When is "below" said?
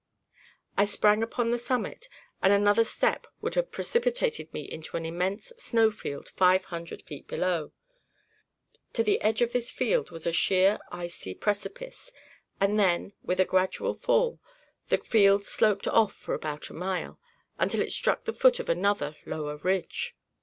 7.27-7.71